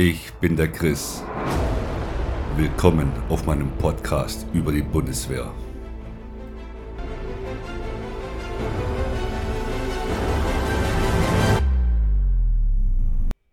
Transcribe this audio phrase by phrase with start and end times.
[0.00, 1.24] Ich bin der Chris.
[2.54, 5.52] Willkommen auf meinem Podcast über die Bundeswehr.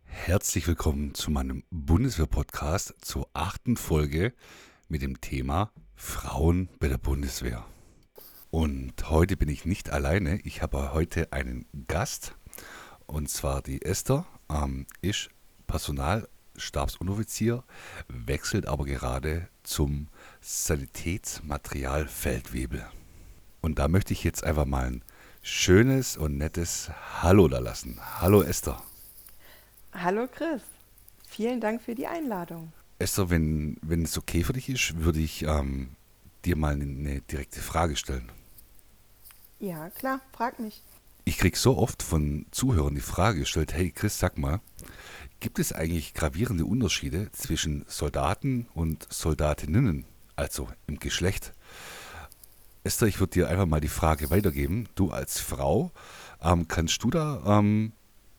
[0.05, 4.31] Herzlich willkommen zu meinem Bundeswehr-Podcast zur achten Folge
[4.87, 7.65] mit dem Thema Frauen bei der Bundeswehr.
[8.51, 10.39] Und heute bin ich nicht alleine.
[10.43, 12.35] Ich habe heute einen Gast
[13.07, 14.27] und zwar die Esther.
[14.47, 15.31] Ähm, ist
[16.55, 17.63] Personalstabsunoffizier,
[18.07, 20.07] wechselt aber gerade zum
[20.41, 22.85] Sanitätsmaterialfeldwebel.
[23.61, 25.01] Und da möchte ich jetzt einfach mal ein
[25.41, 26.91] schönes und nettes
[27.21, 27.99] Hallo da lassen.
[28.19, 28.83] Hallo Esther.
[29.93, 30.63] Hallo Chris.
[31.27, 32.73] Vielen Dank für die Einladung.
[32.99, 35.89] Esther, wenn, wenn es okay für dich ist, würde ich ähm,
[36.45, 38.31] dir mal eine direkte Frage stellen.
[39.59, 40.81] Ja, klar, frag mich.
[41.27, 44.61] Ich kriege so oft von Zuhörern die Frage gestellt, hey Chris, sag mal,
[45.45, 50.03] gibt es eigentlich gravierende Unterschiede zwischen Soldaten und Soldatinnen,
[50.35, 51.53] also im Geschlecht?
[52.83, 54.89] Esther, ich würde dir einfach mal die Frage weitergeben.
[54.95, 55.91] Du als Frau,
[56.41, 57.91] ähm, kannst du da ähm,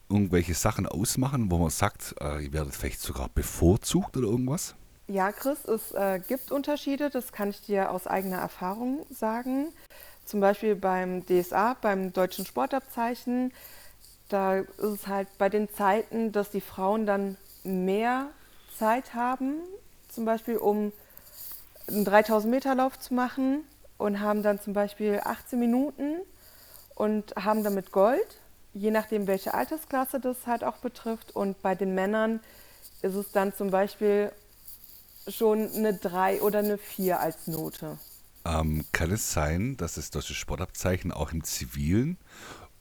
[0.09, 4.75] irgendwelche Sachen ausmachen, wo man sagt, äh, ihr werdet vielleicht sogar bevorzugt oder irgendwas?
[5.07, 9.69] Ja, Chris, es äh, gibt Unterschiede, das kann ich dir aus eigener Erfahrung sagen.
[10.25, 13.53] Zum Beispiel beim DSA, beim Deutschen Sportabzeichen,
[14.29, 18.29] da ist es halt bei den Zeiten, dass die Frauen dann mehr
[18.79, 19.61] Zeit haben,
[20.09, 20.93] zum Beispiel um
[21.89, 23.63] einen 3000 Meter Lauf zu machen
[23.99, 26.17] und haben dann zum Beispiel 18 Minuten
[26.95, 28.39] und haben damit Gold,
[28.75, 31.35] je nachdem welche Altersklasse das halt auch betrifft.
[31.35, 32.41] Und bei den Männern
[33.03, 34.33] ist es dann zum Beispiel
[35.29, 37.99] schon eine 3 oder eine 4 als Note.
[38.45, 42.17] Ähm, kann es sein, dass das deutsche Sportabzeichen auch im Zivilen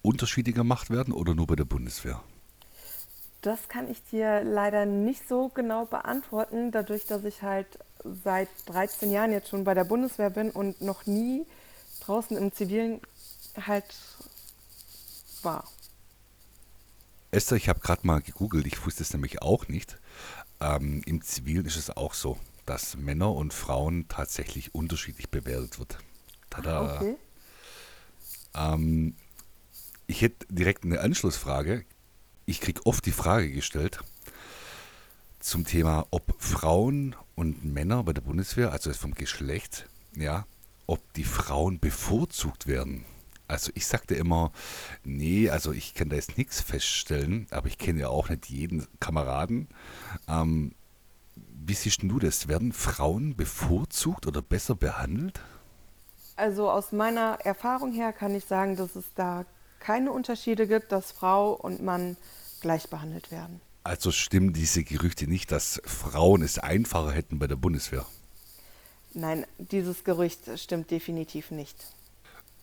[0.06, 2.22] Unterschiede gemacht werden oder nur bei der Bundeswehr?
[3.42, 7.68] Das kann ich dir leider nicht so genau beantworten, dadurch, dass ich halt
[8.24, 11.46] seit 13 Jahren jetzt schon bei der Bundeswehr bin und noch nie
[12.02, 13.02] draußen im Zivilen
[13.66, 13.96] halt
[15.44, 15.66] war.
[17.32, 20.00] Esther, ich habe gerade mal gegoogelt, ich wusste es nämlich auch nicht.
[20.60, 25.98] Ähm, Im Zivilen ist es auch so dass Männer und Frauen tatsächlich unterschiedlich bewertet wird.
[26.50, 26.96] Tada.
[26.96, 27.16] Okay.
[28.56, 29.16] Ähm,
[30.08, 31.86] ich hätte direkt eine Anschlussfrage.
[32.46, 34.00] Ich kriege oft die Frage gestellt
[35.46, 40.48] zum Thema, ob Frauen und Männer bei der Bundeswehr, also vom Geschlecht, ja,
[40.88, 43.06] ob die Frauen bevorzugt werden.
[43.48, 44.52] Also ich sagte immer,
[45.04, 48.88] nee, also ich kann da jetzt nichts feststellen, aber ich kenne ja auch nicht jeden
[49.00, 49.68] Kameraden.
[50.28, 50.74] Ähm,
[51.36, 52.48] wie siehst du das?
[52.48, 55.42] Werden Frauen bevorzugt oder besser behandelt?
[56.36, 59.46] Also aus meiner Erfahrung her kann ich sagen, dass es da
[59.80, 62.18] keine Unterschiede gibt, dass Frau und Mann
[62.62, 63.62] gleich behandelt werden.
[63.84, 68.06] Also stimmen diese Gerüchte nicht, dass Frauen es einfacher hätten bei der Bundeswehr?
[69.14, 71.78] Nein, dieses Gerücht stimmt definitiv nicht.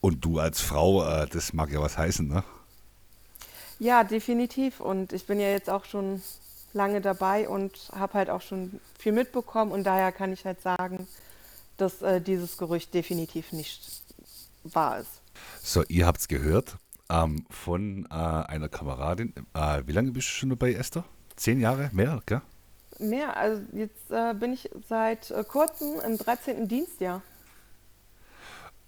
[0.01, 2.43] Und du als Frau, äh, das mag ja was heißen, ne?
[3.79, 4.81] Ja, definitiv.
[4.81, 6.21] Und ich bin ja jetzt auch schon
[6.73, 11.07] lange dabei und habe halt auch schon viel mitbekommen und daher kann ich halt sagen,
[11.77, 14.01] dass äh, dieses Gerücht definitiv nicht
[14.63, 15.21] wahr ist.
[15.61, 16.77] So, ihr habt es gehört
[17.09, 19.33] ähm, von äh, einer Kameradin.
[19.53, 21.03] Äh, wie lange bist du schon dabei, Esther?
[21.35, 21.89] Zehn Jahre?
[21.93, 22.41] Mehr, gell?
[22.99, 26.67] Mehr, also jetzt äh, bin ich seit äh, kurzem im 13.
[26.67, 27.21] Dienstjahr.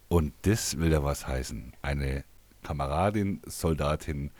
[0.08, 1.74] Und das will ja was heißen.
[1.82, 2.24] Eine
[2.64, 4.32] Kameradin, Soldatin,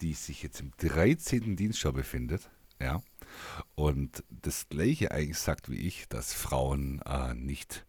[0.00, 1.56] die sich jetzt im 13.
[1.56, 3.02] Dienstjahr befindet, ja.
[3.74, 7.84] Und das Gleiche eigentlich sagt wie ich, dass Frauen äh, nicht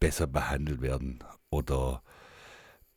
[0.00, 2.02] besser behandelt werden oder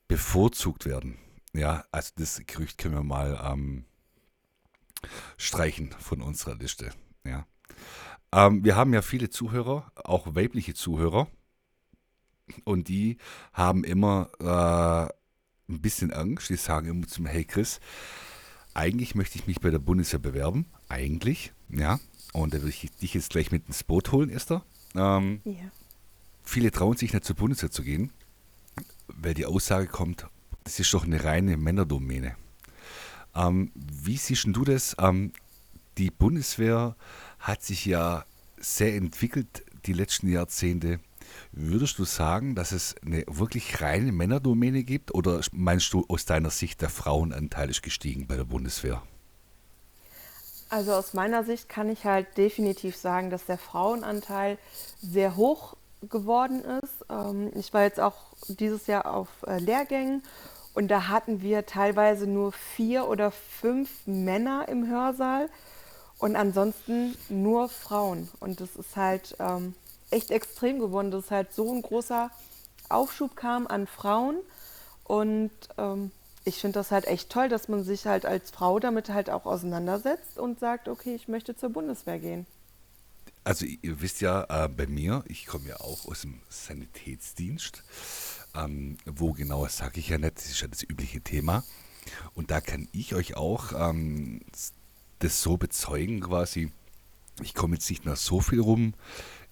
[0.08, 1.18] bevorzugt werden.
[1.54, 3.86] Ja, also das Gerücht können wir mal ähm,
[5.38, 6.92] streichen von unserer Liste.
[7.24, 7.46] Ja.
[8.32, 11.28] Ähm, wir haben ja viele Zuhörer, auch weibliche Zuhörer.
[12.66, 13.18] Und die
[13.54, 16.50] haben immer äh, ein bisschen Angst.
[16.50, 17.80] Die sagen immer zum Hey Chris,
[18.74, 20.66] eigentlich möchte ich mich bei der Bundeswehr bewerben.
[20.90, 22.00] Eigentlich, ja.
[22.34, 24.64] Und da würde ich dich jetzt gleich mit ins Boot holen, Esther.
[24.96, 25.72] Ähm, ja.
[26.44, 28.12] Viele trauen sich nicht zur Bundeswehr zu gehen,
[29.08, 30.28] weil die Aussage kommt,
[30.64, 32.36] das ist doch eine reine Männerdomäne.
[33.36, 34.96] Ähm, wie siehst du das?
[35.00, 35.34] Ähm,
[35.98, 36.96] die Bundeswehr
[37.40, 38.26] hat sich ja
[38.58, 41.00] sehr entwickelt die letzten Jahrzehnte.
[41.52, 46.50] Würdest du sagen, dass es eine wirklich reine Männerdomäne gibt oder meinst du aus deiner
[46.50, 49.02] Sicht, der Frauenanteil ist gestiegen bei der Bundeswehr?
[50.70, 54.58] Also aus meiner Sicht kann ich halt definitiv sagen, dass der Frauenanteil
[55.02, 55.76] sehr hoch
[56.10, 57.06] geworden ist.
[57.10, 58.16] Ähm, ich war jetzt auch
[58.48, 60.24] dieses Jahr auf äh, Lehrgängen
[60.74, 65.50] und da hatten wir teilweise nur vier oder fünf Männer im Hörsaal
[66.18, 68.30] Und ansonsten nur Frauen.
[68.40, 69.76] Und das ist halt ähm,
[70.10, 72.32] echt extrem geworden, dass halt so ein großer
[72.90, 74.38] Aufschub kam an Frauen.
[75.04, 76.12] Und ähm,
[76.46, 79.46] ich finde das halt echt toll, dass man sich halt als Frau damit halt auch
[79.46, 82.46] auseinandersetzt und sagt, okay, ich möchte zur Bundeswehr gehen.
[83.44, 87.84] Also ihr wisst ja, äh, bei mir, ich komme ja auch aus dem Sanitätsdienst.
[88.56, 91.64] Ähm, wo genau, sage ich ja nicht, das ist ja das übliche Thema.
[92.34, 94.42] Und da kann ich euch auch ähm,
[95.20, 96.72] das so bezeugen quasi.
[97.42, 98.94] Ich komme jetzt nicht mehr so viel rum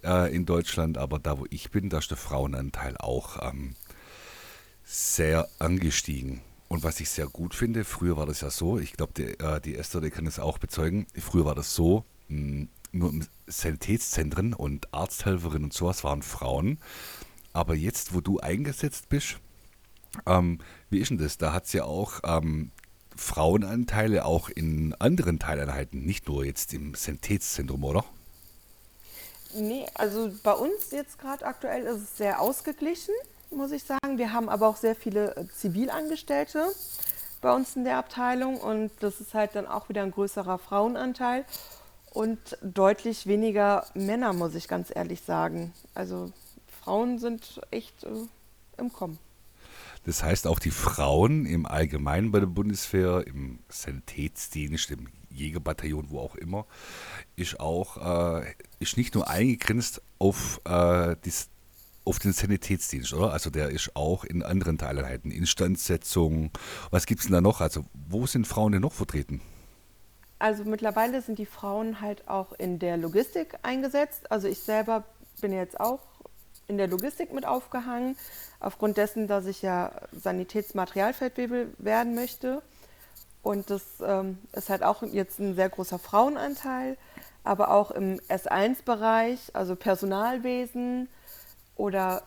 [0.04, 3.76] äh, in Deutschland, aber da wo ich bin, da ist der Frauenanteil auch ähm,
[4.84, 6.42] sehr angestiegen.
[6.68, 9.60] Und was ich sehr gut finde, früher war das ja so, ich glaube, die, äh,
[9.60, 13.14] die Esther, die kann das auch bezeugen, früher war das so, mh, hm, nur
[13.48, 16.78] Sanitätszentren und Arzthelferinnen und sowas waren Frauen.
[17.54, 19.38] Aber jetzt, wo du eingesetzt bist,
[20.26, 20.60] ähm,
[20.90, 21.38] wie ist denn das?
[21.38, 22.72] Da hat es ja auch ähm,
[23.16, 28.04] Frauenanteile auch in anderen Teileinheiten, nicht nur jetzt im Sanitätszentrum, oder?
[29.54, 33.14] Nee, also bei uns jetzt gerade aktuell ist es sehr ausgeglichen,
[33.50, 34.18] muss ich sagen.
[34.18, 36.68] Wir haben aber auch sehr viele äh, Zivilangestellte
[37.42, 41.46] bei uns in der Abteilung und das ist halt dann auch wieder ein größerer Frauenanteil
[42.12, 45.74] und deutlich weniger Männer, muss ich ganz ehrlich sagen.
[45.96, 46.32] Also
[46.84, 48.10] Frauen sind echt äh,
[48.78, 49.20] im Kommen.
[50.06, 56.20] Das heißt, auch die Frauen im Allgemeinen bei der Bundeswehr, im Sanitätsdienst, im Jägerbataillon, wo
[56.20, 56.66] auch immer,
[57.36, 61.50] ist auch äh, ist nicht nur eingegrenzt auf, äh, dies,
[62.04, 63.32] auf den Sanitätsdienst, oder?
[63.32, 66.50] Also der ist auch in anderen Teileinheiten, Instandsetzung.
[66.90, 67.62] Was gibt es denn da noch?
[67.62, 69.40] Also wo sind Frauen denn noch vertreten?
[70.40, 74.32] Also mittlerweile sind die Frauen halt auch in der Logistik eingesetzt.
[74.32, 75.04] Also ich selber
[75.40, 76.00] bin jetzt auch
[76.68, 78.16] in der Logistik mit aufgehangen,
[78.60, 82.62] aufgrund dessen, dass ich ja Sanitätsmaterialfeldwebel werden möchte.
[83.44, 86.98] Und das ähm, ist halt auch jetzt ein sehr großer Frauenanteil,
[87.44, 91.10] aber auch im S1-Bereich, also Personalwesen
[91.76, 92.22] oder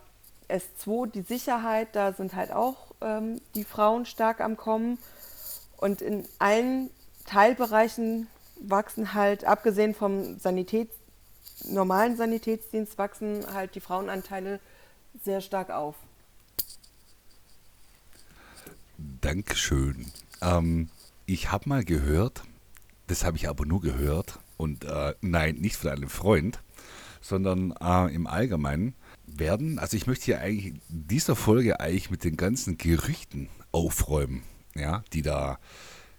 [0.48, 4.98] S2, die Sicherheit, da sind halt auch ähm, die Frauen stark am Kommen.
[5.76, 6.90] Und in allen
[7.26, 8.28] Teilbereichen
[8.60, 10.94] wachsen halt, abgesehen vom Sanitäts
[11.64, 14.61] normalen Sanitätsdienst wachsen halt die Frauenanteile
[15.23, 15.96] sehr stark auf.
[19.20, 20.12] Dankeschön.
[20.41, 20.88] Ähm,
[21.26, 22.43] ich habe mal gehört,
[23.06, 26.61] das habe ich aber nur gehört, und äh, nein, nicht von einem Freund,
[27.20, 28.94] sondern äh, im Allgemeinen
[29.26, 34.43] werden, also ich möchte hier eigentlich in dieser Folge eigentlich mit den ganzen Gerüchten aufräumen,
[34.75, 35.58] ja, die da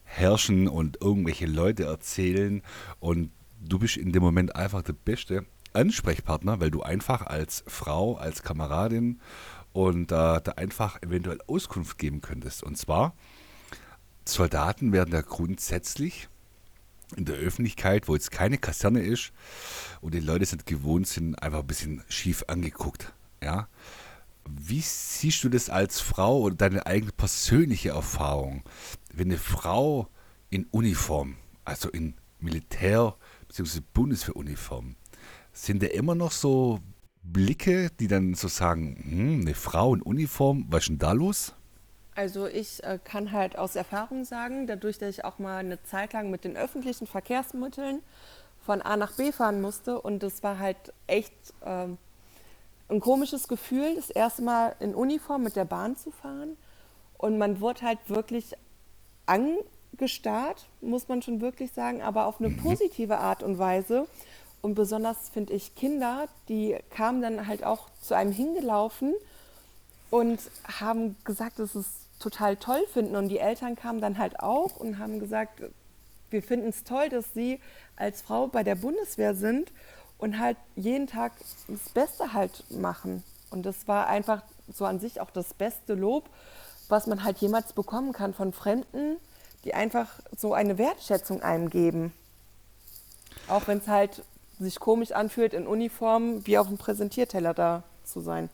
[0.04, 2.62] herrschen und irgendwelche Leute erzählen
[3.00, 8.16] und du bist in dem Moment einfach der beste Ansprechpartner, weil du einfach als Frau,
[8.16, 9.19] als Kameradin
[9.74, 12.63] und äh, da einfach eventuell Auskunft geben könntest.
[12.63, 13.13] Und zwar,
[14.25, 16.30] Soldaten werden da grundsätzlich
[17.16, 19.31] in der Öffentlichkeit, wo jetzt keine Kaserne ist
[20.01, 23.13] und die Leute sind gewohnt sind, einfach ein bisschen schief angeguckt.
[23.44, 23.68] Ja?
[24.50, 28.63] Wie siehst du das als Frau oder deine eigene persönliche Erfahrung,
[29.13, 30.08] wenn eine Frau
[30.50, 33.16] in Uniform, also in Militär-
[33.56, 33.81] bzw.
[33.94, 34.96] Bundeswehruniform,
[35.54, 36.80] sind da immer noch so
[37.24, 41.54] Blicke, die dann so sagen, hm, eine Frau in Uniform, was ist denn da los?
[42.16, 46.13] Also ich äh, kann halt aus Erfahrung sagen, dadurch, dass ich auch mal eine Zeit
[46.13, 48.02] lang mit den öffentlichen Verkehrsmitteln
[48.66, 51.98] von A nach B fahren musste und das war halt echt ähm,
[52.88, 56.58] ein komisches Gefühl, das erste Mal in Uniform mit der Bahn zu fahren
[57.18, 58.53] und man wurde halt wirklich
[59.96, 62.58] angestarrt, muss man schon wirklich sagen, aber auf eine mhm.
[62.58, 64.08] positive Art und Weise
[64.62, 69.14] und besonders finde ich Kinder, die kamen dann halt auch zu einem hingelaufen
[70.10, 70.40] und
[70.80, 71.86] haben gesagt, dass es
[72.20, 73.16] total toll finden.
[73.16, 75.62] Und die Eltern kamen dann halt auch und haben gesagt,
[76.32, 77.60] wir finden es toll, dass sie
[77.96, 79.72] als Frau bei der Bundeswehr sind
[80.18, 81.34] und halt jeden Tag
[81.68, 83.24] das Beste halt machen.
[83.52, 84.42] Und das war einfach
[84.74, 86.28] so an sich auch das beste Lob,
[86.90, 89.18] was man halt jemals bekommen kann von Fremden,
[89.65, 90.07] die einfach
[90.38, 92.13] so eine Wertschätzung einem geben.
[93.48, 94.24] Auch wenn es halt
[94.60, 98.50] sich komisch anfühlt, in Uniform wie auf dem Präsentierteller da zu sein.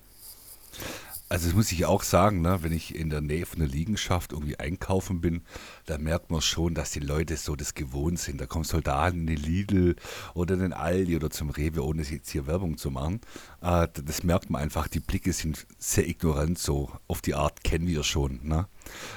[1.32, 4.34] Also das muss ich auch sagen, ne, wenn ich in der Nähe von der Liegenschaft
[4.34, 5.44] irgendwie einkaufen bin,
[5.86, 8.42] da merkt man schon, dass die Leute so das gewohnt sind.
[8.42, 9.96] Da kommen Soldaten in den Lidl
[10.34, 13.22] oder den Aldi oder zum Rewe, ohne jetzt hier Werbung zu machen.
[13.62, 17.88] Äh, das merkt man einfach, die Blicke sind sehr ignorant, so auf die Art kennen
[17.88, 18.42] wir schon.
[18.44, 18.68] Ne?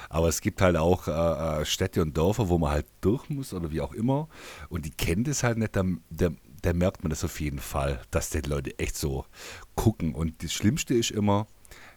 [0.07, 3.53] Aber es gibt halt auch äh, äh Städte und Dörfer, wo man halt durch muss
[3.53, 4.29] oder wie auch immer
[4.69, 5.75] und die kennen das halt nicht.
[5.75, 6.31] Der, der,
[6.61, 9.25] da merkt man das auf jeden Fall, dass die Leute echt so
[9.75, 10.15] gucken.
[10.15, 11.45] Und das Schlimmste ist immer,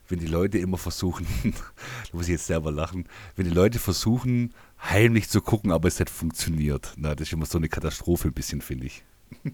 [0.08, 4.54] wenn die Leute immer versuchen, da muss ich jetzt selber lachen, wenn die Leute versuchen,
[4.82, 6.94] heimlich zu gucken, aber es nicht funktioniert.
[6.96, 9.04] Na, das ist immer so eine Katastrophe ein bisschen, finde ich.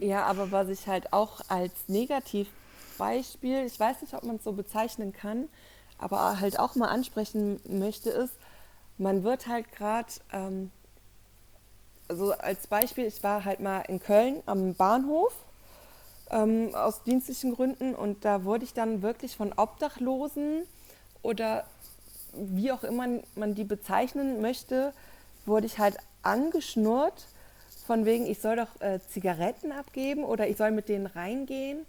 [0.00, 4.52] Ja, aber was ich halt auch als Negativbeispiel, ich weiß nicht, ob man es so
[4.52, 5.48] bezeichnen kann,
[5.98, 8.34] aber halt auch mal ansprechen möchte, ist,
[8.98, 10.70] man wird halt gerade, ähm,
[12.08, 15.32] also als Beispiel, ich war halt mal in Köln am Bahnhof
[16.30, 20.62] ähm, aus dienstlichen Gründen und da wurde ich dann wirklich von Obdachlosen
[21.22, 21.64] oder
[22.32, 24.92] wie auch immer man die bezeichnen möchte,
[25.46, 27.26] wurde ich halt angeschnurrt
[27.86, 31.84] von wegen, ich soll doch äh, Zigaretten abgeben oder ich soll mit denen reingehen,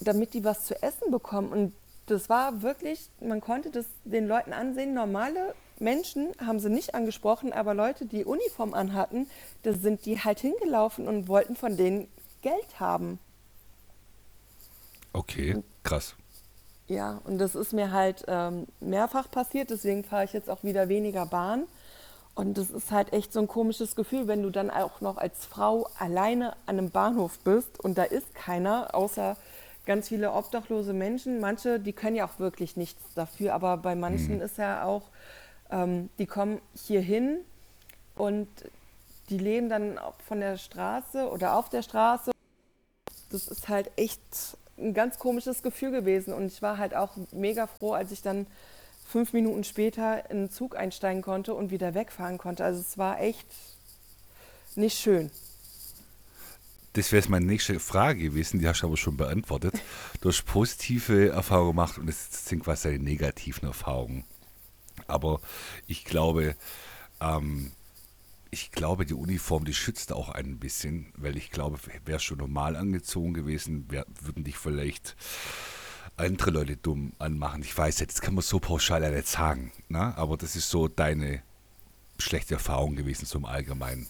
[0.00, 1.52] damit die was zu essen bekommen.
[1.52, 1.74] Und
[2.06, 7.52] das war wirklich, man konnte das den Leuten ansehen, normale Menschen haben sie nicht angesprochen,
[7.52, 9.28] aber Leute, die Uniform anhatten,
[9.64, 12.08] da sind die halt hingelaufen und wollten von denen
[12.40, 13.18] Geld haben.
[15.12, 16.14] Okay, krass.
[16.88, 20.88] Ja, und das ist mir halt ähm, mehrfach passiert, deswegen fahre ich jetzt auch wieder
[20.88, 21.64] weniger Bahn.
[22.34, 25.44] Und das ist halt echt so ein komisches Gefühl, wenn du dann auch noch als
[25.44, 29.36] Frau alleine an einem Bahnhof bist und da ist keiner, außer
[29.84, 31.40] ganz viele obdachlose Menschen.
[31.40, 34.42] Manche, die können ja auch wirklich nichts dafür, aber bei manchen mhm.
[34.42, 35.02] ist ja auch,
[35.70, 37.38] ähm, die kommen hier hin
[38.16, 38.48] und
[39.28, 42.32] die leben dann von der Straße oder auf der Straße.
[43.30, 47.66] Das ist halt echt ein ganz komisches Gefühl gewesen und ich war halt auch mega
[47.66, 48.46] froh, als ich dann
[49.06, 52.64] fünf Minuten später in den Zug einsteigen konnte und wieder wegfahren konnte.
[52.64, 53.46] Also es war echt
[54.74, 55.30] nicht schön.
[56.94, 59.74] Das wäre jetzt meine nächste Frage gewesen, die hast du aber schon beantwortet.
[60.20, 64.24] Du hast positive Erfahrungen gemacht und es sind quasi deine negativen Erfahrungen.
[65.06, 65.40] Aber
[65.86, 66.54] ich glaube,
[67.20, 67.72] ähm,
[68.52, 72.76] ich glaube, die Uniform, die schützt auch ein bisschen, weil ich glaube, wäre schon normal
[72.76, 75.16] angezogen gewesen, wär, würden dich vielleicht
[76.18, 77.62] andere Leute dumm anmachen.
[77.62, 80.12] Ich weiß jetzt, das kann man so pauschal ja nicht sagen, ne?
[80.18, 81.40] aber das ist so deine
[82.18, 84.06] schlechte Erfahrung gewesen, so im Allgemeinen.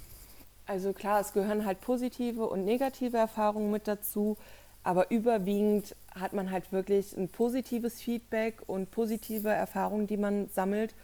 [0.66, 4.36] Also klar, es gehören halt positive und negative Erfahrungen mit dazu,
[4.82, 10.96] aber überwiegend hat man halt wirklich ein positives Feedback und positive Erfahrungen, die man sammelt.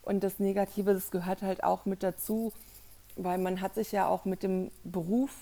[0.00, 2.54] Und das Negative, das gehört halt auch mit dazu,
[3.16, 5.32] weil man hat sich ja auch mit dem Beruf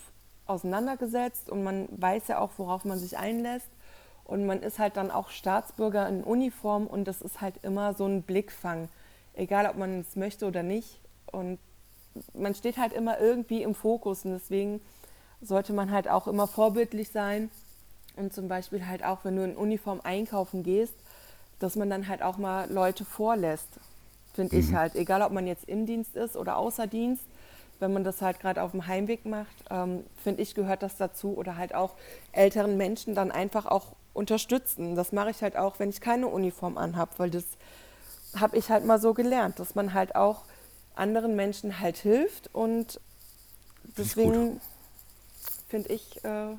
[0.47, 3.69] auseinandergesetzt und man weiß ja auch, worauf man sich einlässt.
[4.25, 8.07] Und man ist halt dann auch Staatsbürger in Uniform und das ist halt immer so
[8.07, 8.89] ein Blickfang,
[9.35, 10.99] egal ob man es möchte oder nicht.
[11.31, 11.59] Und
[12.33, 14.81] man steht halt immer irgendwie im Fokus und deswegen
[15.43, 17.51] sollte man halt auch immer vorbildlich sein
[18.17, 20.95] und zum Beispiel halt auch, wenn du in Uniform einkaufen gehst,
[21.59, 23.69] dass man dann halt auch mal Leute vorlässt,
[24.33, 24.63] finde mhm.
[24.63, 24.95] ich halt.
[24.95, 27.25] Egal, ob man jetzt im Dienst ist oder außer Dienst,
[27.81, 31.37] wenn man das halt gerade auf dem Heimweg macht, ähm, finde ich, gehört das dazu.
[31.37, 31.95] Oder halt auch
[32.33, 34.95] älteren Menschen dann einfach auch unterstützen.
[34.95, 37.45] Das mache ich halt auch, wenn ich keine Uniform anhabe, weil das
[38.37, 40.45] habe ich halt mal so gelernt, dass man halt auch
[40.95, 43.01] anderen Menschen halt hilft und
[43.97, 44.61] deswegen
[45.69, 46.57] finde ich, äh,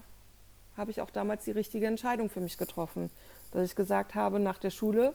[0.77, 3.09] habe ich auch damals die richtige Entscheidung für mich getroffen,
[3.51, 5.13] dass ich gesagt habe nach der Schule,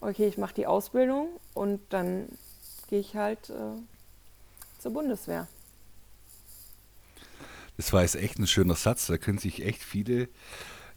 [0.00, 2.28] okay, ich mache die Ausbildung und dann
[2.88, 3.52] gehe ich halt äh,
[4.82, 5.46] zur Bundeswehr.
[7.76, 10.28] Das war jetzt echt ein schöner Satz, da können sich echt viele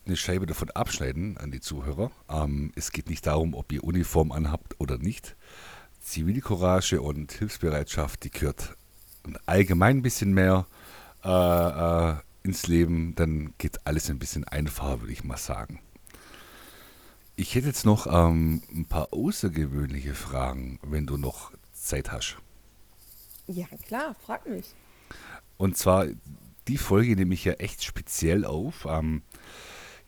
[0.05, 2.11] eine Scheibe davon abschneiden an die Zuhörer.
[2.29, 5.35] Ähm, es geht nicht darum, ob ihr Uniform anhabt oder nicht.
[6.01, 8.75] Zivilcourage und Hilfsbereitschaft, die gehört
[9.45, 10.67] allgemein ein bisschen mehr
[11.23, 15.79] äh, äh, ins Leben, dann geht alles ein bisschen einfacher, würde ich mal sagen.
[17.35, 22.37] Ich hätte jetzt noch ähm, ein paar außergewöhnliche Fragen, wenn du noch Zeit hast.
[23.47, 24.73] Ja, klar, frag mich.
[25.57, 26.07] Und zwar,
[26.67, 28.85] die Folge nehme ich ja echt speziell auf.
[28.89, 29.21] Ähm,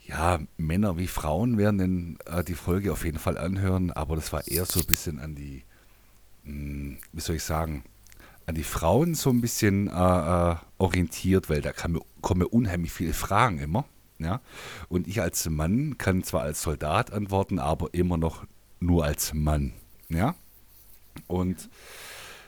[0.06, 4.34] ja, Männer wie Frauen werden den, äh, die Folge auf jeden Fall anhören, aber das
[4.34, 5.64] war eher so ein bisschen an die,
[6.44, 7.84] mh, hm, wie soll ich sagen,
[8.46, 13.14] an die Frauen so ein bisschen äh, äh, orientiert, weil da kommen, kommen unheimlich viele
[13.14, 13.86] Fragen immer.
[14.20, 14.42] Ja?
[14.88, 18.46] Und ich als Mann kann zwar als Soldat antworten, aber immer noch
[18.80, 19.74] nur als Mann.
[20.08, 20.36] Ja?
[21.28, 21.70] Und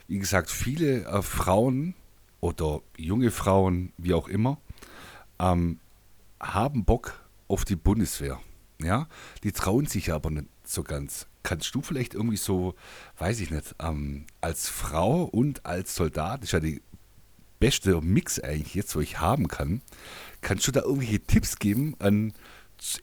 [0.10, 1.94] wie gesagt, viele äh, Frauen
[2.42, 4.60] oder junge Frauen, wie auch immer,
[5.40, 5.80] ähm,
[6.42, 8.40] haben Bock auf die Bundeswehr.
[8.82, 9.08] Ja,
[9.44, 11.28] die trauen sich aber nicht so ganz.
[11.44, 12.76] Kannst du vielleicht irgendwie so,
[13.18, 16.82] weiß ich nicht, ähm, als Frau und als Soldat, ist ja die
[17.60, 19.82] beste Mix eigentlich jetzt, wo ich haben kann,
[20.42, 22.34] kannst du da irgendwelche Tipps geben an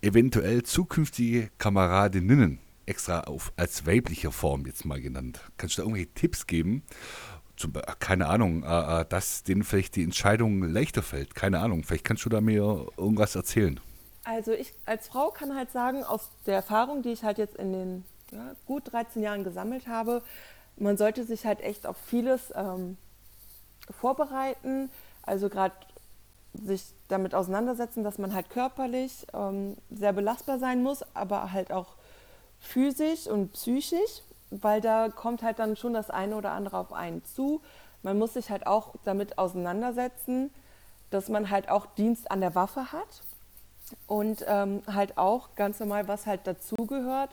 [0.00, 5.40] eventuell zukünftige Kameradinnen, extra auf, als weiblicher Form jetzt mal genannt.
[5.56, 6.82] Kannst du da irgendwelche Tipps geben,
[7.56, 11.34] zum, keine Ahnung, äh, äh, dass denen vielleicht die Entscheidung leichter fällt?
[11.34, 13.80] Keine Ahnung, vielleicht kannst du da mir irgendwas erzählen.
[14.24, 17.72] Also ich als Frau kann halt sagen, aus der Erfahrung, die ich halt jetzt in
[17.72, 20.22] den ja, gut 13 Jahren gesammelt habe,
[20.76, 22.96] man sollte sich halt echt auf vieles ähm,
[23.90, 24.90] vorbereiten.
[25.22, 25.74] Also gerade
[26.52, 31.94] sich damit auseinandersetzen, dass man halt körperlich ähm, sehr belastbar sein muss, aber halt auch
[32.66, 37.24] physisch und psychisch, weil da kommt halt dann schon das eine oder andere auf einen
[37.24, 37.60] zu.
[38.02, 40.50] Man muss sich halt auch damit auseinandersetzen,
[41.10, 43.22] dass man halt auch Dienst an der Waffe hat
[44.06, 47.30] und ähm, halt auch ganz normal, was halt dazugehört,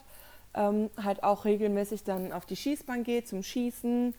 [0.54, 4.13] ähm, halt auch regelmäßig dann auf die Schießbahn geht zum Schießen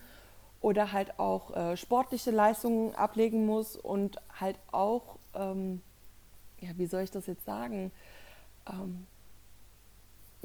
[0.60, 5.82] oder halt auch äh, sportliche Leistungen ablegen muss und halt auch, ähm,
[6.60, 7.92] ja, wie soll ich das jetzt sagen,
[8.68, 9.06] ähm,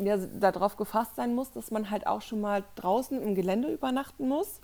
[0.03, 4.27] ja, darauf gefasst sein muss, dass man halt auch schon mal draußen im Gelände übernachten
[4.27, 4.59] muss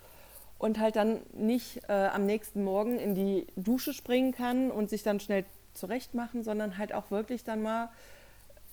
[0.58, 5.02] und halt dann nicht äh, am nächsten Morgen in die Dusche springen kann und sich
[5.02, 7.90] dann schnell zurechtmachen, sondern halt auch wirklich dann mal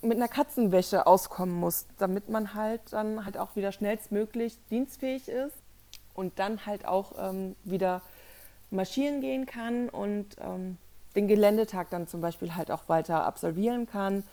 [0.02, 5.56] mit einer Katzenwäsche auskommen muss, damit man halt dann halt auch wieder schnellstmöglich dienstfähig ist
[6.14, 8.02] und dann halt auch ähm, wieder
[8.70, 10.78] marschieren gehen kann und ähm,
[11.16, 14.24] den Geländetag dann zum Beispiel halt auch weiter absolvieren kann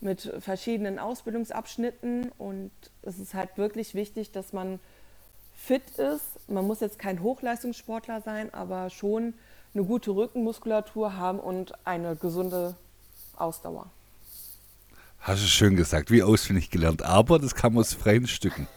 [0.00, 2.30] mit verschiedenen Ausbildungsabschnitten.
[2.38, 2.70] Und
[3.02, 4.80] es ist halt wirklich wichtig, dass man
[5.54, 6.48] fit ist.
[6.48, 9.34] Man muss jetzt kein Hochleistungssportler sein, aber schon
[9.74, 12.76] eine gute Rückenmuskulatur haben und eine gesunde
[13.36, 13.90] Ausdauer.
[15.20, 18.66] Hast du schön gesagt, wie ausfindig gelernt, aber das kam aus freien Stücken.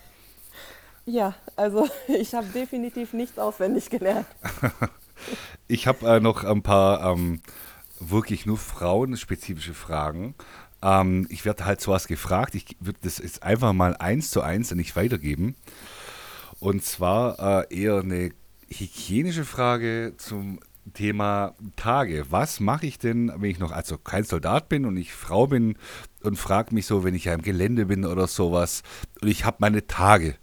[1.06, 4.25] Ja, also ich habe definitiv nichts auswendig gelernt.
[5.68, 7.42] ich habe äh, noch ein paar ähm,
[8.00, 10.34] wirklich nur frauenspezifische Fragen.
[10.84, 12.54] Ähm, ich werde halt sowas gefragt.
[12.54, 15.56] Ich würde das jetzt einfach mal eins zu eins nicht weitergeben.
[16.60, 18.32] Und zwar äh, eher eine
[18.70, 20.60] hygienische Frage zum
[20.94, 22.25] Thema Tage.
[22.30, 25.78] Was mache ich denn, wenn ich noch also kein Soldat bin und ich Frau bin
[26.22, 28.84] und frage mich so, wenn ich ja im Gelände bin oder sowas
[29.22, 30.36] und ich habe meine Tage.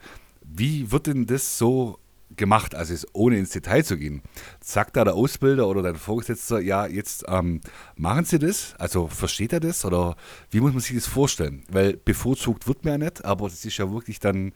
[0.42, 1.98] Wie wird denn das so
[2.40, 4.22] gemacht, also jetzt ohne ins Detail zu gehen?
[4.60, 7.60] Sagt da der Ausbilder oder dein Vorgesetzter, ja, jetzt ähm,
[7.94, 8.74] machen Sie das?
[8.78, 10.16] Also versteht er das oder
[10.50, 11.62] wie muss man sich das vorstellen?
[11.70, 14.52] Weil bevorzugt wird man ja nicht, aber das ist ja wirklich dann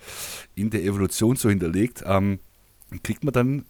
[0.56, 2.02] in der Evolution so hinterlegt.
[2.04, 2.40] Ähm,
[3.04, 3.64] kriegt man dann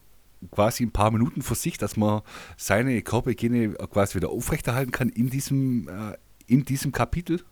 [0.51, 2.23] quasi ein paar Minuten für sich, dass man
[2.57, 7.43] seine Körperhygiene quasi wieder aufrechterhalten kann in diesem, äh, in diesem Kapitel?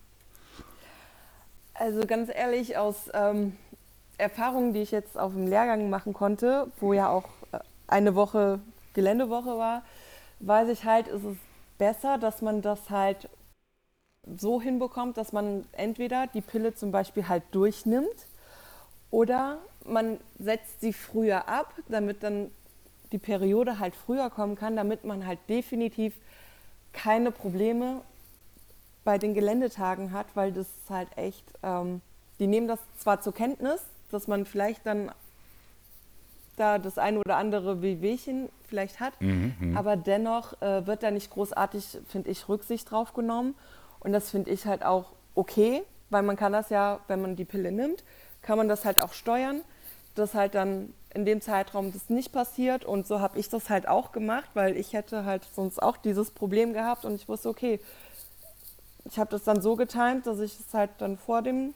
[1.75, 3.57] Also ganz ehrlich, aus ähm,
[4.19, 8.61] Erfahrungen, die ich jetzt auf dem Lehrgang machen konnte, wo ja auch äh, eine Woche
[8.95, 9.83] Geländewoche war,
[10.41, 11.37] weiß ich halt, ist es
[11.79, 13.29] besser, dass man das halt
[14.37, 18.27] so hinbekommt, dass man entweder die Pille zum Beispiel halt durchnimmt
[19.11, 22.51] oder man setzt sie früher ab, damit dann
[23.11, 26.15] die Periode halt früher kommen kann, damit man halt definitiv
[26.93, 28.03] keine Probleme
[29.05, 32.01] bei den Geländetagen hat, weil das halt echt, ähm,
[32.39, 35.11] die nehmen das zwar zur Kenntnis, dass man vielleicht dann
[36.57, 41.11] da das eine oder andere Wehwehchen vielleicht hat, mhm, mhm, aber dennoch äh, wird da
[41.11, 43.55] nicht großartig, finde ich, Rücksicht drauf genommen.
[44.01, 47.45] Und das finde ich halt auch okay, weil man kann das ja, wenn man die
[47.45, 48.05] Pille nimmt,
[48.43, 49.63] kann man das halt auch steuern,
[50.15, 52.85] dass halt dann in dem Zeitraum das nicht passiert.
[52.85, 56.31] Und so habe ich das halt auch gemacht, weil ich hätte halt sonst auch dieses
[56.31, 57.05] Problem gehabt.
[57.05, 57.81] Und ich wusste, okay,
[59.05, 61.75] ich habe das dann so getimt, dass ich es halt dann vor dem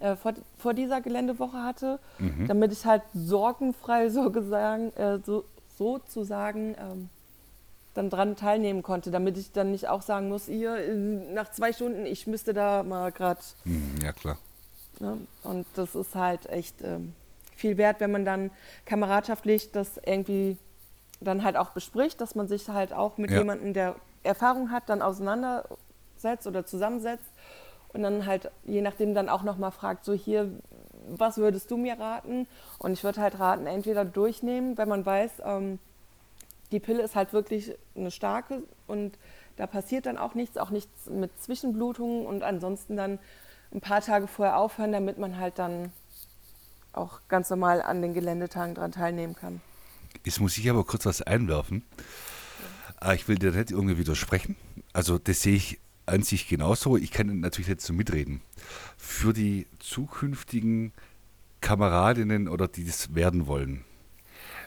[0.00, 2.46] äh, vor, vor, dieser Geländewoche hatte, mhm.
[2.46, 5.44] damit ich halt sorgenfrei sozusagen, äh, so,
[5.76, 7.08] sozusagen ähm,
[7.94, 10.94] dann dran teilnehmen konnte, damit ich dann nicht auch sagen muss, ihr
[11.34, 13.40] nach zwei Stunden, ich müsste da mal gerade.
[13.64, 14.38] Mhm, ja klar.
[15.00, 15.18] Ne?
[15.42, 17.14] Und das ist halt echt ähm,
[17.56, 18.50] viel wert, wenn man dann
[18.86, 20.56] kameradschaftlich das irgendwie
[21.20, 23.38] dann halt auch bespricht, dass man sich halt auch mit ja.
[23.38, 27.24] jemandem, der Erfahrung hat, dann auseinandersetzt oder zusammensetzt
[27.92, 30.50] und dann halt je nachdem dann auch nochmal fragt, so hier,
[31.08, 32.46] was würdest du mir raten?
[32.78, 35.78] Und ich würde halt raten, entweder durchnehmen, wenn man weiß, ähm,
[36.70, 39.18] die Pille ist halt wirklich eine starke und
[39.56, 43.18] da passiert dann auch nichts, auch nichts mit Zwischenblutungen und ansonsten dann
[43.72, 45.92] ein paar Tage vorher aufhören, damit man halt dann
[46.92, 49.60] auch ganz normal an den Geländetagen daran teilnehmen kann.
[50.24, 51.84] Jetzt muss ich aber kurz was einwerfen.
[53.00, 53.10] Ja.
[53.10, 54.56] Äh, ich will dir nicht irgendwie widersprechen.
[54.92, 56.96] Also das sehe ich an sich genauso.
[56.96, 58.40] Ich kann natürlich jetzt so mitreden.
[58.96, 60.92] Für die zukünftigen
[61.60, 63.84] Kameradinnen oder die das werden wollen,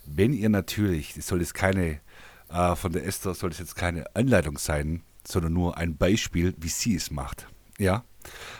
[0.05, 1.99] wenn ihr natürlich, das soll jetzt keine,
[2.49, 6.69] äh, von der Esther soll es jetzt keine Anleitung sein, sondern nur ein Beispiel, wie
[6.69, 7.47] sie es macht.
[7.77, 8.05] Ja,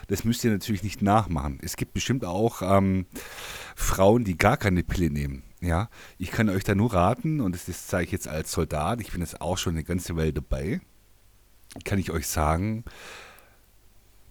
[0.08, 1.60] das müsst ihr natürlich nicht nachmachen.
[1.62, 3.06] Es gibt bestimmt auch ähm,
[3.76, 5.44] Frauen, die gar keine Pille nehmen.
[5.62, 9.02] Ja, ich kann euch da nur raten, und das, das zeige ich jetzt als Soldat,
[9.02, 10.82] ich bin jetzt auch schon eine ganze Weile dabei,
[11.84, 12.86] kann ich euch sagen,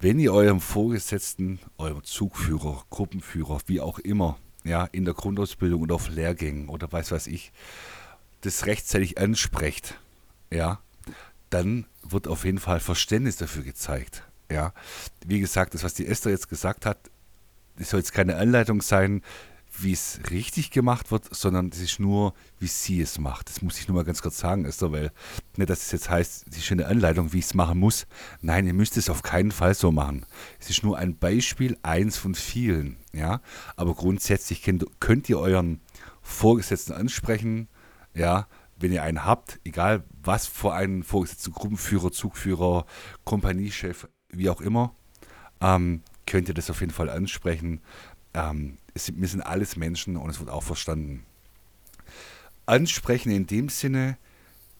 [0.00, 5.94] wenn ihr eurem Vorgesetzten, eurem Zugführer, Gruppenführer, wie auch immer, ja, in der Grundausbildung oder
[5.94, 7.52] auf Lehrgängen oder weiß was ich,
[8.40, 9.98] das rechtzeitig ansprecht,
[10.50, 10.80] ja,
[11.50, 14.24] dann wird auf jeden Fall Verständnis dafür gezeigt.
[14.50, 14.72] Ja,
[15.24, 16.98] wie gesagt, das, was die Esther jetzt gesagt hat,
[17.76, 19.22] das soll jetzt keine Anleitung sein,
[19.78, 23.48] wie es richtig gemacht wird, sondern das ist nur, wie sie es macht.
[23.48, 25.10] Das muss ich nur mal ganz kurz sagen, Esther, weil
[25.56, 28.06] nicht, dass es jetzt heißt, es ist eine Anleitung, wie ich es machen muss.
[28.40, 30.26] Nein, ihr müsst es auf keinen Fall so machen.
[30.60, 32.96] Es ist nur ein Beispiel, eins von vielen.
[33.12, 33.40] Ja,
[33.76, 35.80] aber grundsätzlich könnt, könnt ihr euren
[36.22, 37.68] Vorgesetzten ansprechen.
[38.14, 42.86] Ja, wenn ihr einen habt, egal was für einen Vorgesetzten, Gruppenführer, Zugführer,
[43.24, 44.94] Kompaniechef, wie auch immer,
[45.60, 47.80] ähm, könnt ihr das auf jeden Fall ansprechen.
[48.34, 51.24] Ähm, es, wir sind alles Menschen und es wird auch verstanden.
[52.66, 54.16] Ansprechen in dem Sinne,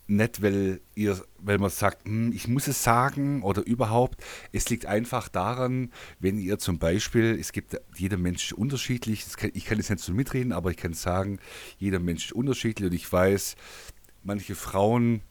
[0.07, 4.23] nicht weil ihr, weil man sagt, hm, ich muss es sagen oder überhaupt.
[4.53, 9.65] Es liegt einfach daran, wenn ihr zum Beispiel, es gibt jeder Mensch unterschiedlich, kann, ich
[9.65, 11.39] kann jetzt nicht so mitreden, aber ich kann sagen,
[11.79, 13.57] jeder Mensch ist unterschiedlich und ich weiß,
[14.23, 15.23] manche Frauen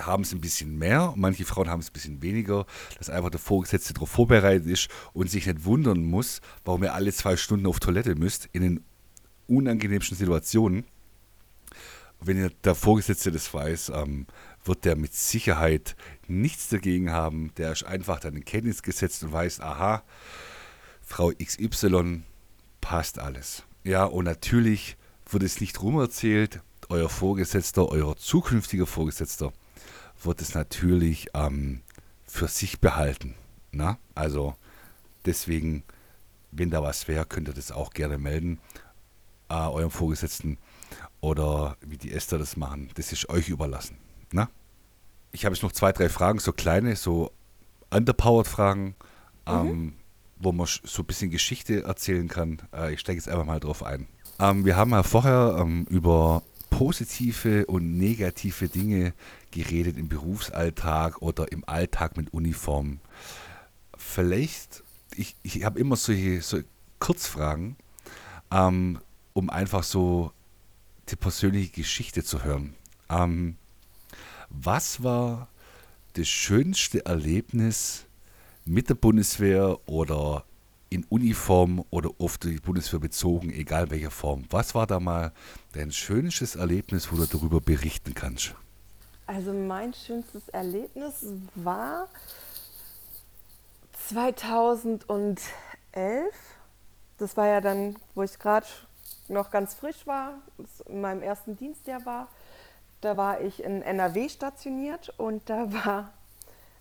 [0.00, 2.66] haben es ein bisschen mehr, manche Frauen haben es ein bisschen weniger,
[2.98, 7.12] dass einfach der Vorgesetzte darauf vorbereitet ist und sich nicht wundern muss, warum er alle
[7.12, 8.84] zwei Stunden auf Toilette müsst, in den
[9.46, 10.84] unangenehmsten Situationen.
[12.20, 14.26] Wenn der Vorgesetzte das weiß, ähm,
[14.64, 17.52] wird der mit Sicherheit nichts dagegen haben.
[17.56, 20.02] Der ist einfach dann in Kenntnis gesetzt und weiß, aha,
[21.02, 22.22] Frau XY
[22.80, 23.62] passt alles.
[23.84, 24.96] Ja, und natürlich
[25.30, 29.52] wird es nicht rumerzählt, euer Vorgesetzter, euer zukünftiger Vorgesetzter
[30.22, 31.82] wird es natürlich ähm,
[32.24, 33.34] für sich behalten.
[33.72, 33.98] Na?
[34.14, 34.54] Also
[35.24, 35.84] deswegen,
[36.50, 38.58] wenn da was wäre, könnt ihr das auch gerne melden,
[39.48, 40.58] äh, eurem Vorgesetzten
[41.20, 42.90] oder wie die Esther das machen.
[42.94, 43.98] Das ist euch überlassen.
[44.32, 44.48] Na?
[45.32, 47.32] Ich habe jetzt noch zwei, drei Fragen, so kleine, so
[47.90, 48.96] underpowered Fragen,
[49.46, 49.52] mhm.
[49.52, 49.92] ähm,
[50.38, 52.62] wo man so ein bisschen Geschichte erzählen kann.
[52.72, 54.08] Äh, ich steige jetzt einfach mal drauf ein.
[54.38, 59.14] Ähm, wir haben ja vorher ähm, über positive und negative Dinge
[59.56, 63.00] geredet im Berufsalltag oder im Alltag mit Uniform.
[63.96, 64.82] Vielleicht,
[65.14, 66.60] ich, ich habe immer solche, so
[66.98, 67.76] Kurzfragen,
[68.50, 69.00] ähm,
[69.32, 70.32] um einfach so
[71.08, 72.74] die persönliche Geschichte zu hören.
[73.08, 73.56] Ähm,
[74.50, 75.48] was war
[76.14, 78.04] das schönste Erlebnis
[78.64, 80.44] mit der Bundeswehr oder
[80.90, 84.44] in Uniform oder auf die Bundeswehr bezogen, egal welcher Form.
[84.50, 85.32] Was war da mal
[85.72, 88.54] dein schönstes Erlebnis, wo du darüber berichten kannst?
[89.26, 92.08] Also mein schönstes Erlebnis war
[94.08, 96.32] 2011.
[97.18, 98.66] Das war ja dann, wo ich gerade
[99.28, 100.34] noch ganz frisch war,
[100.86, 102.28] in meinem ersten Dienstjahr war.
[103.00, 106.12] Da war ich in NRW stationiert und da war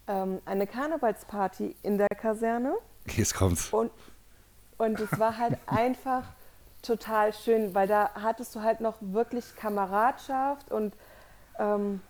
[0.07, 2.75] ähm, eine Karnevalsparty in der Kaserne.
[3.07, 3.73] Jetzt kommt's.
[3.73, 3.91] Und,
[4.77, 6.25] und es war halt einfach
[6.83, 10.93] total schön, weil da hattest du halt noch wirklich Kameradschaft und
[11.57, 12.01] ähm,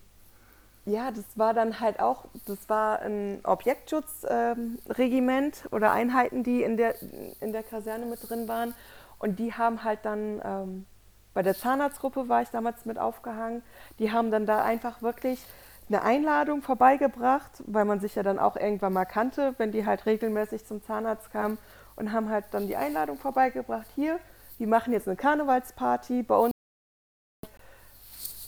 [0.85, 6.77] ja, das war dann halt auch, das war ein Objektschutzregiment ähm, oder Einheiten, die in
[6.77, 6.93] der,
[7.41, 8.75] in der Kaserne mit drin waren.
[9.17, 10.85] Und die haben halt dann, ähm,
[11.33, 13.63] bei der Zahnarztgruppe war ich damals mit aufgehangen,
[13.97, 15.43] die haben dann da einfach wirklich
[15.89, 20.05] eine Einladung vorbeigebracht, weil man sich ja dann auch irgendwann mal kannte, wenn die halt
[20.05, 21.57] regelmäßig zum Zahnarzt kamen
[21.95, 23.87] und haben halt dann die Einladung vorbeigebracht.
[23.95, 24.19] Hier,
[24.59, 26.51] wir machen jetzt eine Karnevalsparty bei uns.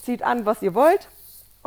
[0.03, 1.09] Zieht an, was ihr wollt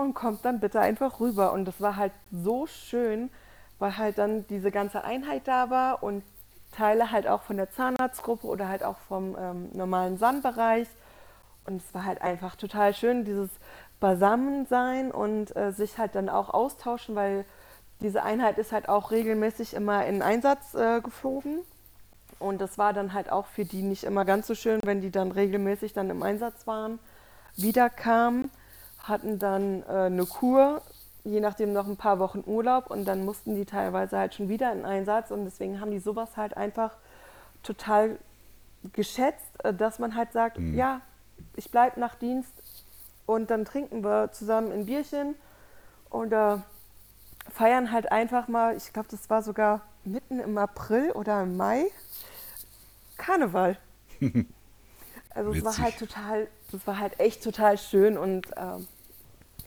[0.01, 1.53] und kommt dann bitte einfach rüber.
[1.53, 3.31] Und das war halt so schön,
[3.79, 6.23] weil halt dann diese ganze Einheit da war und
[6.73, 10.89] Teile halt auch von der Zahnarztgruppe oder halt auch vom ähm, normalen Sandbereich.
[11.67, 13.51] Und es war halt einfach total schön, dieses
[13.99, 17.45] beisammen sein und äh, sich halt dann auch austauschen, weil
[18.01, 21.61] diese Einheit ist halt auch regelmäßig immer in Einsatz äh, geflogen.
[22.39, 25.11] Und das war dann halt auch für die nicht immer ganz so schön, wenn die
[25.11, 26.99] dann regelmäßig dann im Einsatz waren,
[27.57, 28.51] wiederkamen,
[29.11, 30.83] hatten dann äh, eine Kur,
[31.25, 34.73] je nachdem noch ein paar Wochen Urlaub und dann mussten die teilweise halt schon wieder
[34.73, 36.97] in Einsatz und deswegen haben die sowas halt einfach
[37.63, 38.19] total
[38.93, 40.75] geschätzt, äh, dass man halt sagt, mhm.
[40.75, 41.01] ja,
[41.57, 42.53] ich bleibe nach Dienst
[43.27, 45.35] und dann trinken wir zusammen ein Bierchen
[46.11, 46.63] oder
[47.51, 51.85] feiern halt einfach mal, ich glaube, das war sogar mitten im April oder im Mai,
[53.17, 53.77] Karneval.
[55.33, 58.89] Also es war halt total, das war halt echt total schön und ähm,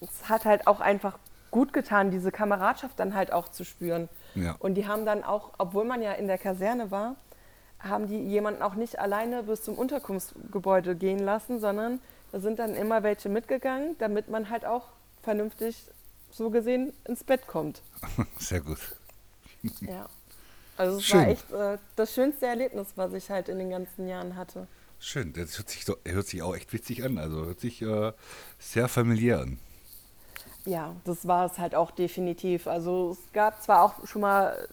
[0.04, 1.18] es hat halt auch einfach
[1.52, 4.10] gut getan, diese Kameradschaft dann halt auch zu spüren.
[4.36, 4.56] Ja.
[4.60, 7.16] Und die haben dann auch, obwohl man ja in der Kaserne war,
[7.80, 12.00] haben die jemanden auch nicht alleine bis zum Unterkunftsgebäude gehen lassen, sondern
[12.32, 14.88] da sind dann immer welche mitgegangen, damit man halt auch
[15.22, 15.86] vernünftig
[16.32, 17.82] so gesehen ins Bett kommt.
[18.40, 18.80] Sehr gut.
[19.82, 20.10] Ja.
[20.76, 21.20] Also es Schön.
[21.20, 24.68] war echt äh, das schönste Erlebnis, was ich halt in den ganzen Jahren hatte.
[25.00, 27.18] Schön, das hört sich, so, hört sich auch echt witzig an.
[27.18, 28.14] Also hört sich äh,
[28.58, 29.60] sehr familiär an.
[30.66, 32.68] Ja, das war es halt auch definitiv.
[32.68, 34.68] Also es gab zwar auch schon mal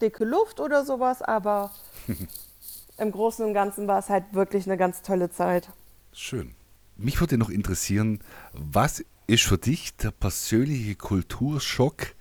[0.00, 1.72] dicke Luft oder sowas, aber
[2.98, 5.68] im Großen und Ganzen war es halt wirklich eine ganz tolle Zeit.
[6.12, 6.54] Schön.
[6.96, 8.20] Mich würde noch interessieren,
[8.52, 12.14] was ist für dich der persönliche Kulturschock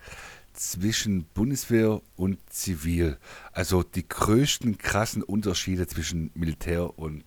[0.53, 3.17] zwischen Bundeswehr und Zivil?
[3.51, 7.23] Also die größten krassen Unterschiede zwischen Militär und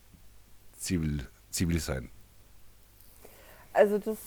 [0.76, 2.10] Zivil, Zivilsein.
[3.72, 4.18] Also das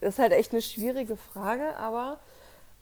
[0.00, 2.18] ist halt echt eine schwierige Frage, aber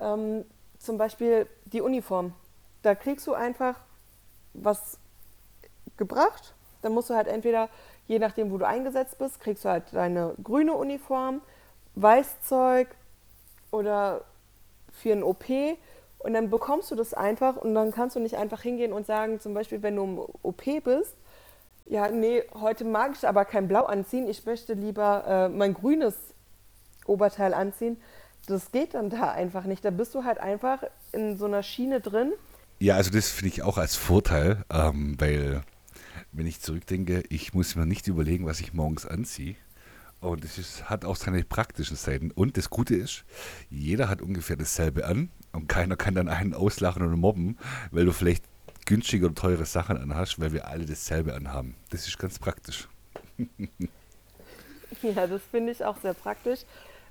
[0.01, 0.45] ähm,
[0.79, 2.35] zum Beispiel die Uniform.
[2.83, 3.77] Da kriegst du einfach
[4.53, 4.99] was
[5.97, 6.55] gebracht.
[6.83, 7.69] Dann musst du halt entweder,
[8.07, 11.41] je nachdem, wo du eingesetzt bist, kriegst du halt deine grüne Uniform,
[11.95, 12.89] Weißzeug
[13.71, 14.23] oder
[14.93, 15.45] für ein OP.
[16.19, 19.41] Und dann bekommst du das einfach und dann kannst du nicht einfach hingehen und sagen,
[19.41, 21.15] zum Beispiel, wenn du im OP bist,
[21.87, 26.17] ja, nee, heute mag ich aber kein Blau anziehen, ich möchte lieber äh, mein grünes
[27.07, 27.97] Oberteil anziehen.
[28.47, 29.85] Das geht dann da einfach nicht.
[29.85, 32.33] Da bist du halt einfach in so einer Schiene drin.
[32.79, 35.63] Ja, also das finde ich auch als Vorteil, ähm, weil
[36.33, 39.57] wenn ich zurückdenke, ich muss mir nicht überlegen, was ich morgens anziehe.
[40.21, 42.31] Und es ist, hat auch seine praktischen Seiten.
[42.31, 43.25] Und das Gute ist,
[43.69, 47.59] jeder hat ungefähr dasselbe an und keiner kann dann einen auslachen oder mobben,
[47.91, 48.45] weil du vielleicht
[48.87, 51.75] günstige oder teure Sachen anhast, weil wir alle dasselbe anhaben.
[51.91, 52.89] Das ist ganz praktisch.
[55.03, 56.61] Ja, das finde ich auch sehr praktisch,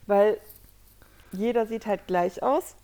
[0.07, 0.37] weil
[1.31, 2.75] jeder sieht halt gleich aus.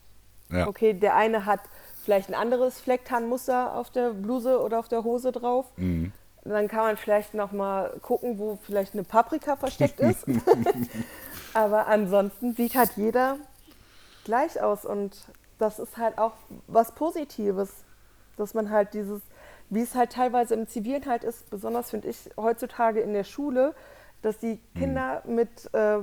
[0.52, 0.68] Ja.
[0.68, 1.62] Okay, der eine hat
[2.04, 5.68] vielleicht ein anderes Flecktarnmuster auf der Bluse oder auf der Hose drauf.
[5.78, 6.12] Mhm.
[6.44, 10.26] Dann kann man vielleicht noch mal gucken, wo vielleicht eine Paprika versteckt ist.
[11.54, 13.38] Aber ansonsten sieht halt jeder
[14.24, 15.28] gleich aus und
[15.58, 16.34] das ist halt auch
[16.68, 17.84] was Positives,
[18.38, 19.22] dass man halt dieses,
[19.70, 23.76] wie es halt teilweise im Zivilen halt ist, besonders finde ich heutzutage in der Schule,
[24.22, 26.00] dass die Kinder mit äh,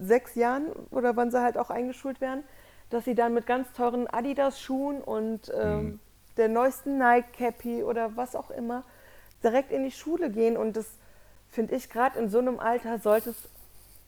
[0.00, 2.44] sechs Jahren oder wann sie halt auch eingeschult werden,
[2.90, 5.98] dass sie dann mit ganz teuren Adidas-Schuhen und ähm,
[6.36, 8.84] der neuesten Nike-Cappy oder was auch immer
[9.42, 10.56] direkt in die Schule gehen.
[10.56, 10.86] Und das
[11.50, 13.36] finde ich, gerade in so einem Alter sollte es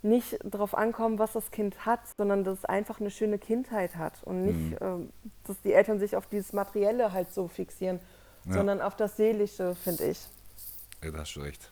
[0.02, 4.22] nicht darauf ankommen, was das Kind hat, sondern dass es einfach eine schöne Kindheit hat
[4.24, 5.10] und nicht, ähm,
[5.46, 8.00] dass die Eltern sich auf dieses Materielle halt so fixieren,
[8.44, 8.52] Ja.
[8.52, 10.26] sondern auf das Seelische, finde ich.
[11.02, 11.70] Ja, da hast du recht.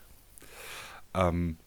[1.13, 1.57] Ähm,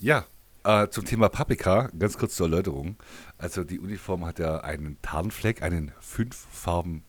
[0.00, 0.24] ja,
[0.64, 2.96] äh, zum Thema Paprika, ganz kurz zur Erläuterung.
[3.38, 7.04] Also die Uniform hat ja einen Tarnfleck, einen fünf Farben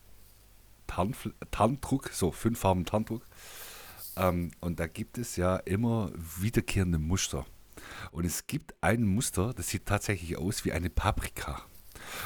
[0.87, 3.23] Tarndruck, so fünf Tarndruck.
[4.17, 7.45] Ähm, und da gibt es ja immer wiederkehrende Muster.
[8.11, 11.61] Und es gibt ein Muster, das sieht tatsächlich aus wie eine Paprika.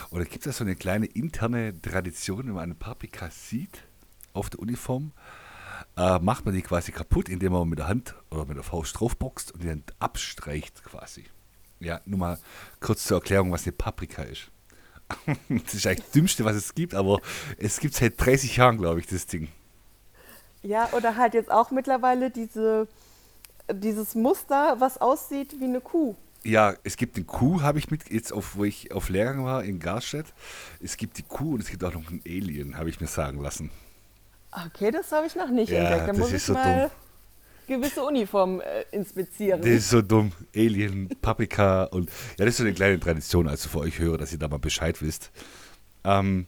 [0.09, 3.83] Und da gibt es so eine kleine interne Tradition, wenn man eine Paprika sieht
[4.33, 5.11] auf der Uniform,
[5.97, 8.99] äh, macht man die quasi kaputt, indem man mit der Hand oder mit der Faust
[8.99, 11.25] draufboxt und die dann abstreicht quasi.
[11.79, 12.39] Ja, nur mal
[12.79, 14.51] kurz zur Erklärung, was eine Paprika ist.
[15.49, 17.19] das ist eigentlich das Dümmste, was es gibt, aber
[17.57, 19.47] es gibt seit 30 Jahren, glaube ich, das Ding.
[20.61, 22.87] Ja, oder halt jetzt auch mittlerweile diese,
[23.71, 26.15] dieses Muster, was aussieht wie eine Kuh.
[26.43, 29.63] Ja, es gibt den Kuh, habe ich mit, jetzt auf, wo ich auf Lehrgang war
[29.63, 30.27] in Garstedt.
[30.81, 33.41] Es gibt die Kuh und es gibt auch noch einen Alien, habe ich mir sagen
[33.41, 33.71] lassen.
[34.51, 36.01] Okay, das habe ich noch nicht Ja, entdeckt.
[36.03, 36.91] Da das muss ist ich so mal dumm.
[37.67, 39.62] gewisse Uniformen äh, inspizieren.
[39.62, 40.31] Das ist so dumm.
[40.55, 44.31] Alien, Paprika und ja, das ist so eine kleine Tradition, also für euch höre, dass
[44.31, 45.31] ihr da mal Bescheid wisst.
[46.03, 46.47] Ähm,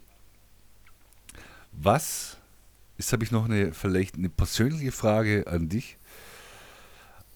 [1.71, 2.37] was,
[2.97, 5.97] jetzt habe ich noch eine, vielleicht eine persönliche Frage an dich.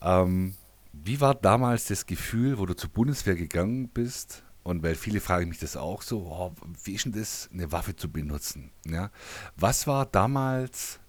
[0.02, 0.56] Ähm,
[0.94, 4.44] wie war damals das Gefühl, wo du zur Bundeswehr gegangen bist?
[4.66, 6.52] Und weil viele fragen mich das auch so, oh,
[6.84, 8.72] wie ist denn das, eine Waffe zu benutzen?
[8.88, 9.12] Ja?
[9.56, 11.00] Was war damals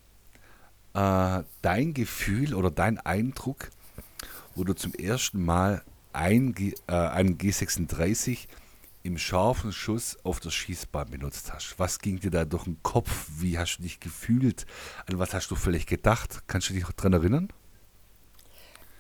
[0.93, 3.71] äh, dein Gefühl oder dein Eindruck,
[4.55, 6.55] wo du zum ersten Mal ein,
[6.87, 8.47] äh, einen G36
[9.05, 11.79] im scharfen Schuss auf der Schießbahn benutzt hast?
[11.79, 13.27] Was ging dir da durch den Kopf?
[13.39, 14.67] Wie hast du dich gefühlt?
[15.07, 16.43] An was hast du vielleicht gedacht?
[16.47, 17.49] Kannst du dich daran erinnern?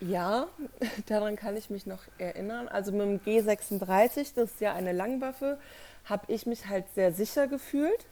[0.00, 0.48] Ja,
[1.06, 2.68] daran kann ich mich noch erinnern.
[2.68, 5.58] Also mit dem G36, das ist ja eine Langwaffe,
[6.04, 8.06] habe ich mich halt sehr sicher gefühlt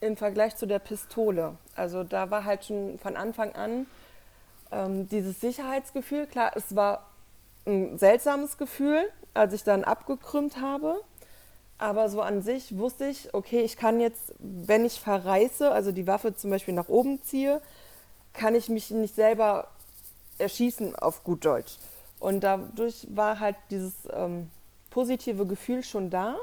[0.00, 1.56] im Vergleich zu der Pistole.
[1.76, 3.86] Also da war halt schon von Anfang an
[4.72, 6.26] ähm, dieses Sicherheitsgefühl.
[6.26, 7.10] Klar, es war
[7.66, 11.00] ein seltsames Gefühl, als ich dann abgekrümmt habe.
[11.78, 16.06] Aber so an sich wusste ich, okay, ich kann jetzt, wenn ich verreiße, also die
[16.06, 17.60] Waffe zum Beispiel nach oben ziehe,
[18.32, 19.68] kann ich mich nicht selber
[20.42, 21.78] erschießen auf gut Deutsch.
[22.20, 24.50] Und dadurch war halt dieses ähm,
[24.90, 26.36] positive Gefühl schon da.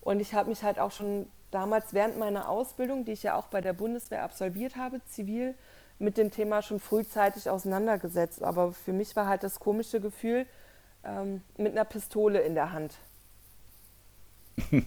[0.00, 3.46] Und ich habe mich halt auch schon damals während meiner Ausbildung, die ich ja auch
[3.48, 5.54] bei der Bundeswehr absolviert habe, zivil,
[5.98, 8.42] mit dem Thema schon frühzeitig auseinandergesetzt.
[8.42, 10.46] Aber für mich war halt das komische Gefühl
[11.04, 12.94] ähm, mit einer Pistole in der Hand.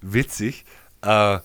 [0.00, 0.64] Witzig.
[1.02, 1.38] Äh,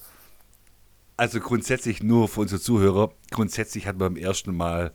[1.15, 4.91] also grundsätzlich nur für unsere Zuhörer, grundsätzlich hat man beim ersten Mal,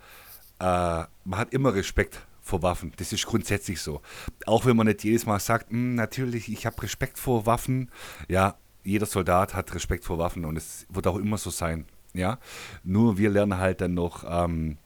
[0.63, 2.93] man hat immer Respekt vor Waffen.
[2.97, 4.03] Das ist grundsätzlich so.
[4.47, 7.91] Auch wenn man nicht jedes Mal sagt, hm, natürlich, ich habe Respekt vor Waffen.
[8.29, 11.87] Ja, jeder Soldat hat Respekt vor Waffen und es wird auch immer so sein.
[12.15, 12.39] Ja,
[12.85, 14.77] nur wir lernen halt dann noch ähm,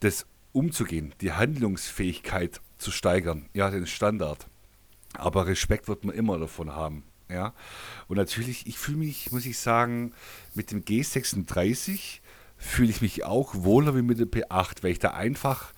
[0.00, 4.48] das umzugehen, die Handlungsfähigkeit zu steigern, ja, den Standard.
[5.14, 7.04] Aber Respekt wird man immer davon haben.
[7.30, 7.52] Ja,
[8.08, 10.12] und natürlich, ich fühle mich, muss ich sagen,
[10.54, 12.20] mit dem G36
[12.58, 15.72] fühle ich mich auch wohler wie mit der P8, weil ich da einfach,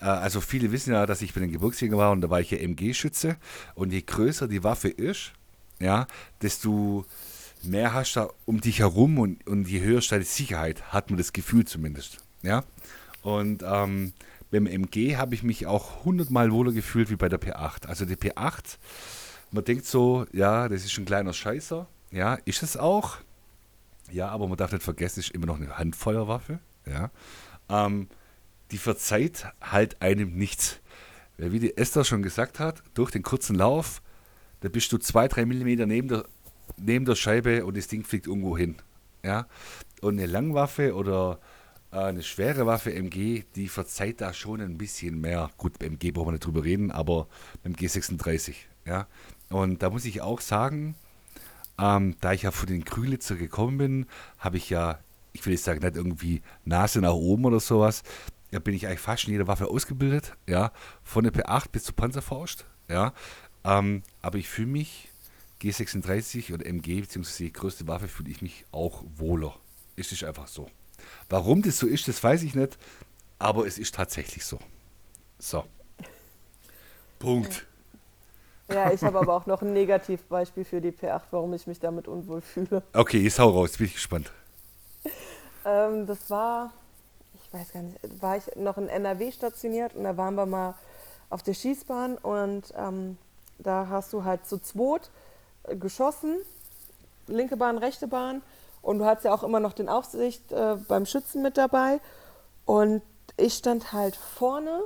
[0.00, 2.50] äh, also viele wissen ja, dass ich bei den Gebirgsjäger war und da war ich
[2.50, 3.36] ja MG-Schütze
[3.74, 5.32] und je größer die Waffe ist,
[5.80, 6.06] ja,
[6.42, 7.06] desto
[7.62, 11.18] mehr hast du um dich herum und, und je höher steigt die Sicherheit, hat man
[11.18, 12.64] das Gefühl zumindest, ja.
[13.22, 14.12] Und ähm,
[14.50, 17.86] beim MG habe ich mich auch hundertmal wohler gefühlt wie bei der P8.
[17.86, 18.76] Also die P8,
[19.50, 23.16] man denkt so, ja, das ist ein kleiner Scheißer, ja, ist es auch,
[24.10, 26.58] ja, aber man darf nicht vergessen, es ist immer noch eine Handfeuerwaffe.
[26.86, 27.10] Ja.
[27.68, 28.08] Ähm,
[28.70, 30.80] die verzeiht halt einem nichts.
[31.36, 34.02] Wie die Esther schon gesagt hat, durch den kurzen Lauf,
[34.60, 36.24] da bist du zwei, drei Millimeter neben der,
[36.76, 38.76] neben der Scheibe und das Ding fliegt irgendwo hin.
[39.22, 39.46] Ja.
[40.00, 41.40] Und eine Langwaffe oder
[41.92, 45.50] äh, eine schwere Waffe MG, die verzeiht da schon ein bisschen mehr.
[45.56, 47.26] Gut, beim MG brauchen wir nicht drüber reden, aber
[47.62, 48.54] beim G36.
[48.86, 49.06] Ja.
[49.48, 50.94] Und da muss ich auch sagen,
[51.78, 54.06] ähm, da ich ja von den Krülitzer gekommen bin,
[54.38, 54.98] habe ich ja,
[55.32, 58.02] ich will nicht sagen, nicht irgendwie Nase nach oben oder sowas.
[58.50, 60.70] Da bin ich eigentlich fast in jeder Waffe ausgebildet, ja,
[61.02, 63.12] von der P8 bis zur Panzerfaust, ja.
[63.64, 65.08] Ähm, aber ich fühle mich,
[65.60, 69.56] G36 oder MG, beziehungsweise die größte Waffe, fühle ich mich auch wohler.
[69.96, 70.70] Es ist einfach so.
[71.28, 72.78] Warum das so ist, das weiß ich nicht,
[73.38, 74.58] aber es ist tatsächlich so.
[75.38, 75.64] So.
[77.18, 77.66] Punkt.
[78.70, 82.08] Ja, ich habe aber auch noch ein Negativbeispiel für die P8, warum ich mich damit
[82.08, 82.82] unwohl fühle.
[82.94, 84.32] Okay, jetzt hau raus, bin ich gespannt.
[85.66, 86.72] Ähm, das war,
[87.34, 90.74] ich weiß gar nicht, war ich noch in NRW stationiert und da waren wir mal
[91.30, 93.18] auf der Schießbahn und ähm,
[93.58, 95.10] da hast du halt zu zweit
[95.64, 96.36] geschossen,
[97.26, 98.42] linke Bahn, rechte Bahn
[98.82, 102.00] und du hattest ja auch immer noch den Aufsicht äh, beim Schützen mit dabei
[102.66, 103.02] und
[103.36, 104.82] ich stand halt vorne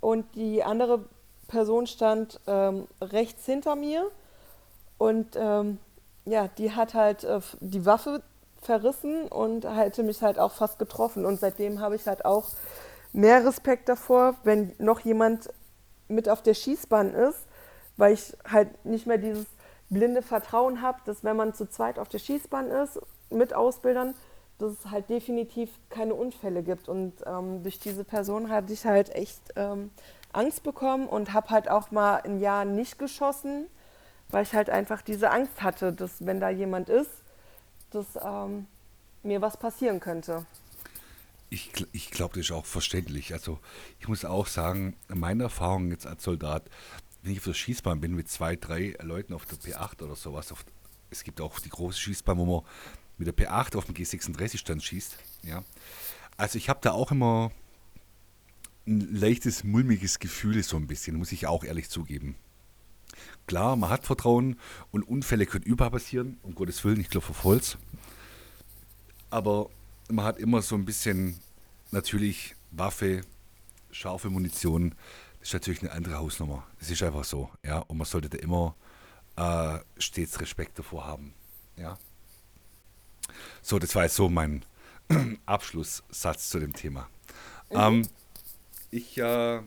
[0.00, 1.04] und die andere
[1.48, 4.10] Person stand ähm, rechts hinter mir
[4.98, 5.78] und ähm,
[6.24, 8.22] ja, die hat halt äh, die Waffe
[8.60, 11.24] verrissen und hätte mich halt auch fast getroffen.
[11.24, 12.48] Und seitdem habe ich halt auch
[13.12, 15.48] mehr Respekt davor, wenn noch jemand
[16.08, 17.38] mit auf der Schießbahn ist,
[17.96, 19.46] weil ich halt nicht mehr dieses
[19.90, 24.14] blinde Vertrauen habe, dass wenn man zu zweit auf der Schießbahn ist mit Ausbildern,
[24.58, 26.88] dass es halt definitiv keine Unfälle gibt.
[26.88, 29.90] Und ähm, durch diese Person hatte ich halt echt ähm,
[30.38, 33.66] Angst bekommen und habe halt auch mal ein Jahr nicht geschossen,
[34.30, 37.10] weil ich halt einfach diese Angst hatte, dass wenn da jemand ist,
[37.90, 38.66] dass ähm,
[39.22, 40.46] mir was passieren könnte.
[41.50, 43.32] Ich, ich glaube, das ist auch verständlich.
[43.32, 43.58] Also
[43.98, 46.64] ich muss auch sagen, meine Erfahrung jetzt als Soldat,
[47.22, 50.52] wenn ich auf der Schießbahn bin mit zwei, drei Leuten auf der P8 oder sowas,
[50.52, 50.64] auf,
[51.10, 52.62] es gibt auch die große Schießbahn, wo man
[53.16, 55.16] mit der P8 auf dem G36-Stand schießt.
[55.42, 55.64] Ja.
[56.36, 57.50] Also ich habe da auch immer
[58.88, 62.36] ein leichtes, mulmiges Gefühl so ein bisschen, muss ich auch ehrlich zugeben.
[63.46, 64.58] Klar, man hat Vertrauen
[64.90, 67.78] und Unfälle können überall passieren, um Gottes Willen, ich glaube auf Holz.
[69.30, 69.70] Aber
[70.10, 71.38] man hat immer so ein bisschen,
[71.90, 73.22] natürlich, Waffe,
[73.90, 74.94] scharfe Munition,
[75.40, 76.66] das ist natürlich eine andere Hausnummer.
[76.78, 77.78] Das ist einfach so, ja.
[77.78, 78.74] Und man sollte da immer
[79.36, 81.32] äh, stets Respekt davor haben,
[81.76, 81.98] ja.
[83.62, 84.64] So, das war jetzt so mein
[85.46, 87.08] Abschlusssatz zu dem Thema.
[87.70, 87.76] Mhm.
[87.76, 88.08] Ähm,
[88.90, 89.60] ich äh,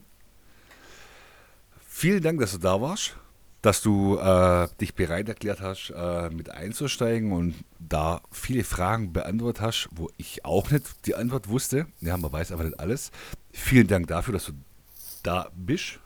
[1.86, 3.16] vielen Dank, dass du da warst,
[3.62, 9.62] dass du äh, dich bereit erklärt hast, äh, mit einzusteigen und da viele Fragen beantwortet
[9.62, 11.88] hast, wo ich auch nicht die Antwort wusste.
[12.00, 13.12] Ja, man weiß aber nicht alles.
[13.52, 14.54] Vielen Dank dafür, dass du
[15.24, 16.00] da bist.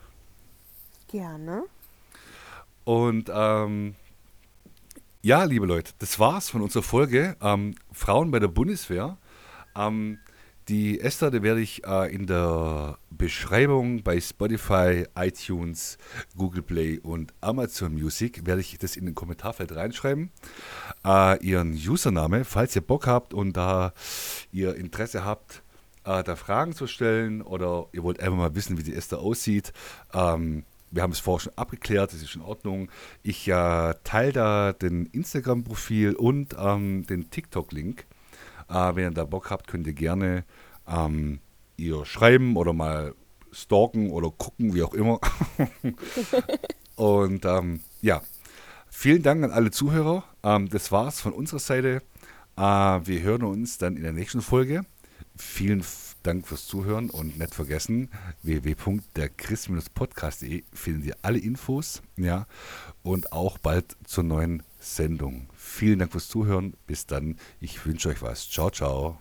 [1.07, 1.63] Gerne.
[2.83, 3.95] Und ähm,
[5.21, 9.17] ja, liebe Leute, das war's von unserer Folge ähm, Frauen bei der Bundeswehr.
[9.75, 10.19] Ähm,
[10.67, 15.97] die Esther, werde ich äh, in der Beschreibung bei Spotify, iTunes,
[16.35, 20.31] Google Play und Amazon Music, werde ich das in den Kommentarfeld reinschreiben.
[21.05, 23.93] Äh, ihren Username, falls ihr Bock habt und da
[24.51, 25.61] ihr Interesse habt,
[26.03, 29.71] äh, da Fragen zu stellen oder ihr wollt einfach mal wissen, wie die Esther aussieht,
[30.13, 32.89] ähm, wir haben es vorher schon abgeklärt, das ist in Ordnung.
[33.21, 38.05] Ich äh, teile da den Instagram-Profil und ähm, den TikTok-Link.
[38.69, 40.45] Äh, wenn ihr da Bock habt, könnt ihr gerne
[40.87, 41.39] ähm,
[41.77, 43.15] ihr schreiben oder mal
[43.51, 45.19] stalken oder gucken, wie auch immer.
[46.95, 48.21] und ähm, ja,
[48.89, 50.23] vielen Dank an alle Zuhörer.
[50.43, 52.01] Ähm, das war's von unserer Seite.
[52.57, 54.85] Äh, wir hören uns dann in der nächsten Folge.
[55.37, 55.83] Vielen
[56.23, 58.09] Dank fürs Zuhören und nicht vergessen,
[58.41, 62.47] www.derchris-podcast.de findet ihr alle Infos, ja,
[63.03, 65.49] und auch bald zur neuen Sendung.
[65.55, 66.75] Vielen Dank fürs Zuhören.
[66.87, 67.37] Bis dann.
[67.59, 68.49] Ich wünsche euch was.
[68.49, 69.19] Ciao, ciao.